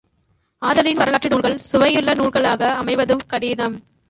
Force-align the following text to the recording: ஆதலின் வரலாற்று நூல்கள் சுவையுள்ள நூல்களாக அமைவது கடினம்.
ஆதலின் 0.61 0.97
வரலாற்று 0.97 1.29
நூல்கள் 1.29 1.59
சுவையுள்ள 1.59 2.13
நூல்களாக 2.13 2.71
அமைவது 2.75 3.17
கடினம். 3.27 3.77